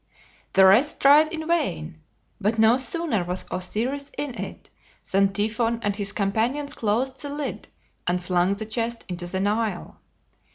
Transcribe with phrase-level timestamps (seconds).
[0.53, 2.01] The rest tried in vain,
[2.39, 4.71] but no sooner was Osiris in it
[5.11, 7.67] than Typhon and his companions closed the lid
[8.07, 10.01] and flung the chest into the Nile.